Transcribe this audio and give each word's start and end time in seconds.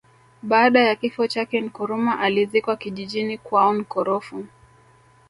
Baada 0.43 0.79
ya 0.79 0.95
kifo 0.95 1.27
chake 1.27 1.61
Nkrumah 1.61 2.19
alizikwa 2.21 2.75
kijijini 2.75 3.37
kwao 3.37 3.73
Nkrofu 3.73 4.45